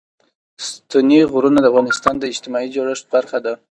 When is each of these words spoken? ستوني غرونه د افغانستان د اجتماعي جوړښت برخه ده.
ستوني 0.67 1.19
غرونه 1.31 1.59
د 1.61 1.65
افغانستان 1.71 2.15
د 2.19 2.23
اجتماعي 2.33 2.69
جوړښت 2.75 3.05
برخه 3.15 3.37
ده. 3.45 3.53